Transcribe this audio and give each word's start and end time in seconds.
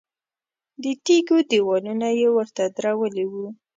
د 0.83 0.85
تیږو 1.05 1.37
دیوالونه 1.49 2.07
یې 2.19 2.27
ورته 2.37 2.63
درولي 2.77 3.25
وو. 3.31 3.47